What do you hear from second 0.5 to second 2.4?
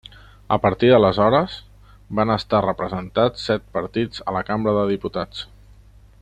A partir d'aleshores, van